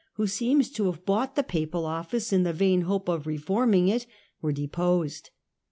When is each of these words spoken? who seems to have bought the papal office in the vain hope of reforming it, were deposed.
who 0.13 0.25
seems 0.25 0.71
to 0.71 0.85
have 0.85 1.05
bought 1.05 1.35
the 1.35 1.43
papal 1.43 1.85
office 1.85 2.33
in 2.33 2.41
the 2.41 2.51
vain 2.53 2.81
hope 2.89 3.07
of 3.07 3.27
reforming 3.27 3.87
it, 3.87 4.07
were 4.41 4.51
deposed. 4.51 5.29